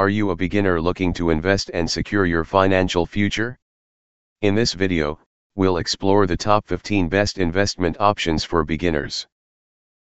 Are 0.00 0.08
you 0.08 0.30
a 0.30 0.34
beginner 0.34 0.80
looking 0.80 1.12
to 1.12 1.28
invest 1.28 1.70
and 1.74 1.90
secure 1.90 2.24
your 2.24 2.42
financial 2.42 3.04
future? 3.04 3.58
In 4.40 4.54
this 4.54 4.72
video, 4.72 5.18
we'll 5.56 5.76
explore 5.76 6.26
the 6.26 6.38
top 6.38 6.66
15 6.66 7.10
best 7.10 7.36
investment 7.36 7.98
options 8.00 8.42
for 8.42 8.64
beginners. 8.64 9.26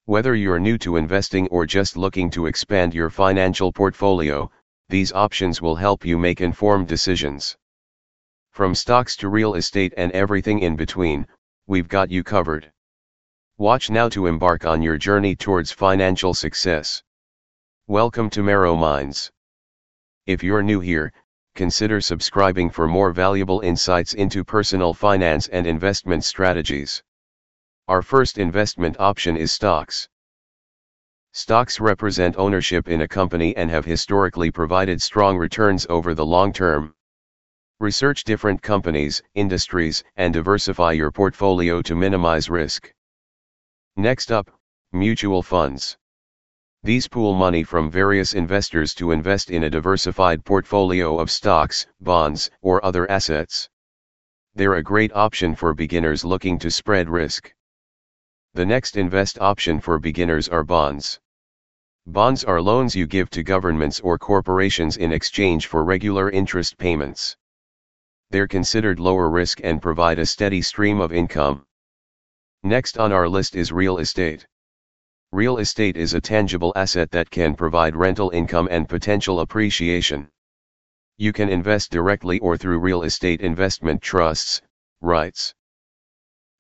Whether 0.06 0.34
you're 0.34 0.60
new 0.60 0.80
to 0.80 0.98
investing 0.98 1.48
or 1.50 1.68
just 1.68 1.96
looking 1.96 2.32
to 2.32 2.48
expand 2.48 2.96
your 2.96 3.12
financial 3.12 3.72
portfolio, 3.72 4.50
these 4.90 5.12
options 5.12 5.62
will 5.62 5.76
help 5.76 6.04
you 6.04 6.18
make 6.18 6.42
informed 6.42 6.88
decisions. 6.88 7.56
From 8.50 8.74
stocks 8.74 9.16
to 9.18 9.30
real 9.30 9.54
estate 9.54 9.94
and 9.96 10.12
everything 10.14 10.58
in 10.58 10.76
between, 10.76 11.28
we've 11.68 11.88
got 11.88 12.10
you 12.10 12.24
covered. 12.24 12.72
Watch 13.60 13.92
now 13.92 14.10
to 14.10 14.26
embark 14.26 14.66
on 14.66 14.82
your 14.82 14.98
journey 14.98 15.36
towards 15.36 15.72
financial 15.72 16.34
success. 16.34 17.04
Welcome 17.86 18.32
to 18.32 18.42
Marrow 18.42 18.76
Minds. 18.76 19.32
If 20.26 20.42
you're 20.42 20.64
new 20.64 20.80
here, 20.80 21.12
consider 21.54 22.00
subscribing 22.00 22.70
for 22.70 22.88
more 22.88 23.12
valuable 23.12 23.60
insights 23.60 24.14
into 24.14 24.46
personal 24.46 24.94
finance 24.94 25.50
and 25.50 25.68
investment 25.68 26.24
strategies. 26.24 27.04
Our 27.90 28.02
first 28.02 28.38
investment 28.38 28.96
option 29.00 29.36
is 29.36 29.52
stocks. 29.52 30.08
Stocks 31.34 31.82
represent 31.82 32.38
ownership 32.38 32.88
in 32.88 33.02
a 33.02 33.08
company 33.08 33.54
and 33.58 33.70
have 33.70 33.84
historically 33.84 34.50
provided 34.50 35.02
strong 35.02 35.38
returns 35.38 35.86
over 35.90 36.14
the 36.14 36.26
long 36.26 36.54
term. 36.54 36.96
Research 37.82 38.24
different 38.24 38.62
companies, 38.62 39.22
industries, 39.36 40.06
and 40.16 40.34
diversify 40.34 40.94
your 40.94 41.12
portfolio 41.12 41.82
to 41.82 41.96
minimize 41.96 42.50
risk. 42.50 42.94
Next 43.98 44.32
up, 44.32 44.50
mutual 44.94 45.44
funds. 45.44 45.98
These 46.86 47.08
pool 47.08 47.34
money 47.34 47.64
from 47.64 47.90
various 47.90 48.34
investors 48.34 48.94
to 48.96 49.12
invest 49.12 49.50
in 49.50 49.64
a 49.64 49.70
diversified 49.70 50.44
portfolio 50.44 51.18
of 51.18 51.32
stocks, 51.32 51.88
bonds, 52.02 52.52
or 52.62 52.84
other 52.84 53.10
assets. 53.10 53.70
They're 54.54 54.76
a 54.76 54.84
great 54.84 55.14
option 55.14 55.56
for 55.56 55.74
beginners 55.74 56.26
looking 56.26 56.60
to 56.60 56.70
spread 56.70 57.08
risk. 57.08 57.54
The 58.54 58.66
next 58.66 58.98
invest 58.98 59.40
option 59.40 59.80
for 59.80 59.98
beginners 59.98 60.50
are 60.50 60.66
bonds. 60.66 61.22
Bonds 62.06 62.44
are 62.44 62.62
loans 62.62 62.98
you 62.98 63.08
give 63.08 63.30
to 63.30 63.44
governments 63.44 64.02
or 64.02 64.20
corporations 64.20 64.98
in 64.98 65.14
exchange 65.14 65.68
for 65.68 65.86
regular 65.86 66.30
interest 66.32 66.78
payments. 66.78 67.38
They're 68.30 68.46
considered 68.46 69.00
lower 69.00 69.30
risk 69.30 69.62
and 69.64 69.82
provide 69.82 70.20
a 70.20 70.26
steady 70.26 70.62
stream 70.62 71.00
of 71.00 71.14
income. 71.14 71.66
Next 72.62 72.98
on 72.98 73.14
our 73.14 73.30
list 73.30 73.56
is 73.56 73.72
real 73.72 74.00
estate. 74.00 74.46
Real 75.34 75.58
estate 75.58 75.98
is 75.98 76.14
a 76.14 76.22
tangible 76.22 76.72
asset 76.76 77.10
that 77.10 77.32
can 77.32 77.56
provide 77.56 77.96
rental 77.96 78.30
income 78.30 78.68
and 78.70 78.88
potential 78.88 79.40
appreciation. 79.40 80.30
You 81.18 81.34
can 81.34 81.50
invest 81.50 81.90
directly 81.90 82.38
or 82.38 82.56
through 82.56 82.78
real 82.78 83.02
estate 83.02 83.42
investment 83.42 84.00
trusts, 84.00 84.62
REITs. 85.02 85.56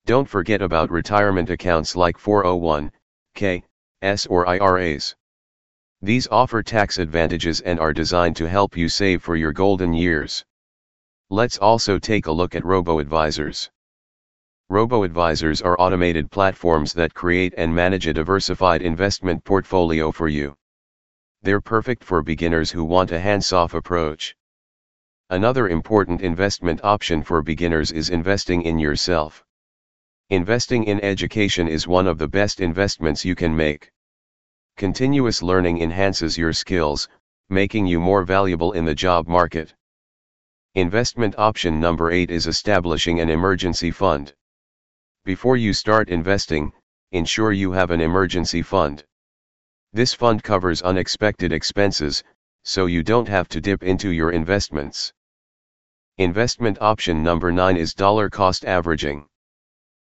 Don't 0.08 0.28
forget 0.28 0.64
about 0.64 0.90
retirement 0.90 1.52
accounts 1.52 1.96
like 1.96 2.18
401k, 2.18 3.62
S 4.02 4.26
or 4.26 4.48
IRAs. 4.48 5.16
These 6.02 6.28
offer 6.30 6.64
tax 6.64 6.98
advantages 6.98 7.62
and 7.62 7.80
are 7.80 7.94
designed 7.94 8.38
to 8.38 8.50
help 8.50 8.76
you 8.76 8.90
save 8.90 9.22
for 9.22 9.36
your 9.36 9.54
golden 9.54 9.94
years. 9.94 10.44
Let's 11.30 11.60
also 11.60 12.00
take 12.00 12.26
a 12.26 12.32
look 12.32 12.56
at 12.56 12.66
robo-advisors. 12.66 13.70
Robo-advisors 14.74 15.62
are 15.62 15.80
automated 15.80 16.32
platforms 16.32 16.94
that 16.94 17.14
create 17.14 17.54
and 17.58 17.76
manage 17.76 18.08
a 18.08 18.14
diversified 18.14 18.82
investment 18.82 19.44
portfolio 19.44 20.12
for 20.12 20.28
you. 20.28 20.58
They're 21.44 21.62
perfect 21.62 22.04
for 22.04 22.24
beginners 22.24 22.72
who 22.72 22.84
want 22.84 23.12
a 23.12 23.20
hands-off 23.20 23.76
approach. 23.76 24.36
Another 25.30 25.70
important 25.70 26.22
investment 26.22 26.84
option 26.84 27.22
for 27.22 27.44
beginners 27.44 27.92
is 27.92 28.10
investing 28.10 28.64
in 28.64 28.80
yourself. 28.80 29.46
Investing 30.32 30.86
in 30.86 31.00
education 31.02 31.67
is 31.67 31.88
one 31.88 32.08
of 32.08 32.17
the 32.17 32.28
best 32.28 32.60
investments 32.60 33.23
you 33.23 33.36
can 33.36 33.56
make. 33.56 33.92
Continuous 34.76 35.44
learning 35.44 35.83
enhances 35.83 36.36
your 36.36 36.52
skills, 36.52 37.08
making 37.48 37.86
you 37.86 38.00
more 38.00 38.23
valuable 38.23 38.72
in 38.72 38.86
the 38.86 38.95
job 38.95 39.28
market. 39.28 39.76
Investment 40.73 41.36
option 41.38 41.80
number 41.80 42.10
8 42.10 42.32
is 42.32 42.48
establishing 42.48 43.20
an 43.20 43.30
emergency 43.30 43.92
fund. 43.92 44.33
Before 45.26 45.56
you 45.56 45.72
start 45.72 46.10
investing, 46.10 46.73
ensure 47.14 47.54
you 47.54 47.72
have 47.72 47.92
an 47.92 48.02
emergency 48.02 48.61
fund. 48.61 49.06
This 49.94 50.14
fund 50.14 50.44
covers 50.44 50.82
unexpected 50.82 51.54
expenses, 51.54 52.26
so 52.64 52.88
you 52.88 53.04
don't 53.04 53.30
have 53.30 53.48
to 53.50 53.62
dip 53.62 53.83
into 53.83 54.10
your 54.10 54.32
investments. 54.32 55.14
Investment 56.17 56.78
option 56.82 57.23
number 57.23 57.54
9 57.54 57.78
is 57.78 57.94
dollar 57.94 58.30
cost 58.30 58.66
averaging. 58.66 59.26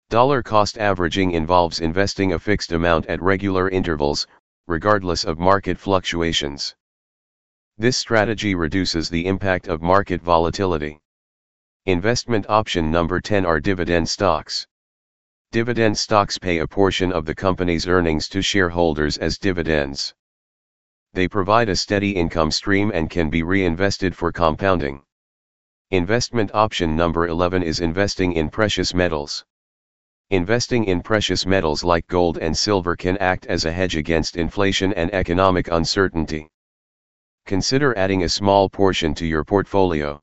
Dollar 0.09 0.41
cost 0.41 0.78
averaging 0.78 1.33
involves 1.33 1.81
investing 1.81 2.34
a 2.34 2.39
fixed 2.39 2.71
amount 2.71 3.07
at 3.07 3.21
regular 3.21 3.69
intervals, 3.69 4.25
regardless 4.69 5.25
of 5.25 5.41
market 5.41 5.81
fluctuations. 5.81 6.77
This 7.77 7.97
strategy 7.97 8.55
reduces 8.55 9.11
the 9.11 9.27
impact 9.27 9.67
of 9.67 9.83
market 9.83 10.23
volatility. 10.23 11.01
Investment 11.87 12.47
option 12.49 12.93
number 12.93 13.21
10 13.21 13.45
are 13.45 13.59
dividend 13.59 14.09
stocks. 14.09 14.69
Dividend 15.50 15.97
stocks 15.97 16.36
pay 16.36 16.59
a 16.59 16.66
portion 16.66 17.10
of 17.10 17.25
the 17.25 17.34
company's 17.34 17.86
earnings 17.86 18.28
to 18.28 18.42
shareholders 18.42 19.16
as 19.16 19.38
dividends. 19.38 20.12
They 21.14 21.26
provide 21.26 21.70
a 21.70 21.76
steady 21.76 22.10
income 22.10 22.50
stream 22.50 22.91
and 22.92 23.09
can 23.09 23.31
be 23.31 23.42
reinvested 23.42 24.14
for 24.14 24.31
compounding. 24.31 25.00
Investment 25.91 26.50
option 26.53 26.94
number 26.94 27.28
11 27.28 27.62
is 27.62 27.81
investing 27.81 28.34
in 28.34 28.50
precious 28.50 28.92
metals. 28.92 29.42
Investing 30.28 30.84
in 30.84 31.00
precious 31.00 31.47
metals 31.47 31.82
like 31.82 32.06
gold 32.09 32.36
and 32.36 32.54
silver 32.54 32.94
can 32.94 33.16
act 33.16 33.47
as 33.47 33.65
a 33.65 33.72
hedge 33.72 33.97
against 33.97 34.36
inflation 34.36 34.92
and 34.92 35.10
economic 35.15 35.69
uncertainty. 35.69 36.47
Consider 37.47 37.97
adding 37.97 38.25
a 38.25 38.28
small 38.28 38.69
portion 38.69 39.15
to 39.15 39.25
your 39.25 39.44
portfolio. 39.44 40.20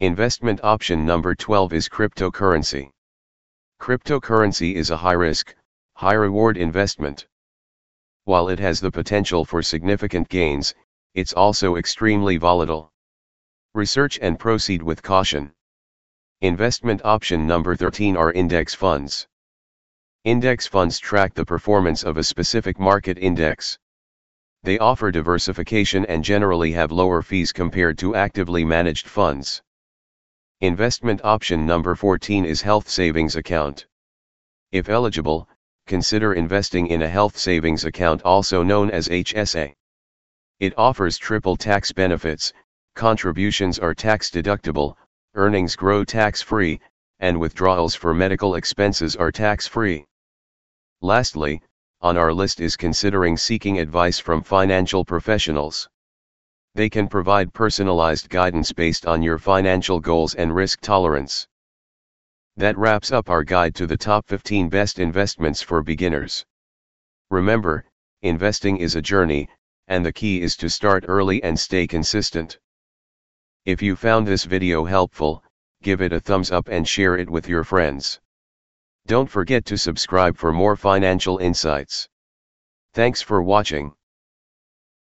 Investment 0.00 0.58
option 0.64 1.06
number 1.06 1.36
12 1.36 1.72
is 1.74 1.88
cryptocurrency. 1.88 2.90
Cryptocurrency 3.82 4.76
is 4.76 4.90
a 4.90 4.96
high-risk, 4.96 5.56
high-reward 5.94 6.56
investment. 6.56 7.26
While 8.22 8.48
it 8.48 8.60
has 8.60 8.78
the 8.78 8.92
potential 8.92 9.44
for 9.44 9.60
significant 9.60 10.28
gains, 10.28 10.72
it's 11.14 11.32
also 11.32 11.74
extremely 11.74 12.36
volatile. 12.36 12.92
Research 13.74 14.20
and 14.22 14.38
proceed 14.38 14.84
with 14.84 15.02
caution. 15.02 15.50
Investment 16.42 17.00
option 17.04 17.44
number 17.44 17.74
13 17.74 18.16
are 18.16 18.30
index 18.30 18.72
funds. 18.72 19.26
Index 20.22 20.68
funds 20.68 21.00
track 21.00 21.34
the 21.34 21.44
performance 21.44 22.04
of 22.04 22.18
a 22.18 22.22
specific 22.22 22.78
market 22.78 23.18
index. 23.18 23.80
They 24.62 24.78
offer 24.78 25.10
diversification 25.10 26.06
and 26.06 26.22
generally 26.22 26.70
have 26.70 26.92
lower 26.92 27.20
fees 27.20 27.50
compared 27.50 27.98
to 27.98 28.14
actively 28.14 28.64
managed 28.64 29.08
funds. 29.08 29.60
Investment 30.62 31.20
option 31.24 31.66
number 31.66 31.96
14 31.96 32.44
is 32.44 32.62
Health 32.62 32.88
Savings 32.88 33.34
Account. 33.34 33.86
If 34.70 34.88
eligible, 34.88 35.48
consider 35.88 36.34
investing 36.34 36.86
in 36.86 37.02
a 37.02 37.08
health 37.08 37.36
savings 37.36 37.84
account 37.84 38.22
also 38.22 38.62
known 38.62 38.88
as 38.88 39.08
HSA. 39.08 39.74
It 40.60 40.78
offers 40.78 41.18
triple 41.18 41.56
tax 41.56 41.90
benefits, 41.90 42.52
contributions 42.94 43.80
are 43.80 43.92
tax 43.92 44.30
deductible, 44.30 44.94
earnings 45.34 45.74
grow 45.74 46.04
tax 46.04 46.40
free, 46.40 46.78
and 47.18 47.40
withdrawals 47.40 47.96
for 47.96 48.14
medical 48.14 48.54
expenses 48.54 49.16
are 49.16 49.32
tax 49.32 49.66
free. 49.66 50.06
Lastly, 51.00 51.60
on 52.00 52.16
our 52.16 52.32
list 52.32 52.60
is 52.60 52.76
considering 52.76 53.36
seeking 53.36 53.80
advice 53.80 54.20
from 54.20 54.44
financial 54.44 55.04
professionals. 55.04 55.88
They 56.74 56.88
can 56.88 57.06
provide 57.06 57.52
personalized 57.52 58.30
guidance 58.30 58.72
based 58.72 59.06
on 59.06 59.22
your 59.22 59.38
financial 59.38 60.00
goals 60.00 60.34
and 60.34 60.54
risk 60.54 60.80
tolerance. 60.80 61.46
That 62.56 62.78
wraps 62.78 63.12
up 63.12 63.28
our 63.28 63.44
guide 63.44 63.74
to 63.74 63.86
the 63.86 63.96
top 63.96 64.26
15 64.28 64.68
best 64.68 64.98
investments 64.98 65.60
for 65.60 65.82
beginners. 65.82 66.46
Remember, 67.30 67.84
investing 68.22 68.78
is 68.78 68.94
a 68.94 69.02
journey, 69.02 69.48
and 69.88 70.04
the 70.04 70.12
key 70.12 70.40
is 70.40 70.56
to 70.56 70.70
start 70.70 71.04
early 71.08 71.42
and 71.42 71.58
stay 71.58 71.86
consistent. 71.86 72.58
If 73.66 73.82
you 73.82 73.94
found 73.94 74.26
this 74.26 74.44
video 74.44 74.84
helpful, 74.84 75.44
give 75.82 76.00
it 76.00 76.12
a 76.12 76.20
thumbs 76.20 76.50
up 76.50 76.68
and 76.68 76.88
share 76.88 77.16
it 77.16 77.28
with 77.28 77.48
your 77.48 77.64
friends. 77.64 78.20
Don't 79.06 79.30
forget 79.30 79.64
to 79.66 79.76
subscribe 79.76 80.38
for 80.38 80.52
more 80.52 80.76
financial 80.76 81.38
insights. 81.38 82.08
Thanks 82.94 83.20
for 83.20 83.42
watching. 83.42 83.94